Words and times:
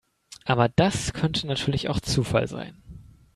Aber 0.45 0.67
das 0.67 1.13
könnte 1.13 1.45
natürlich 1.45 1.87
auch 1.87 1.99
Zufall 1.99 2.47
sein. 2.47 2.81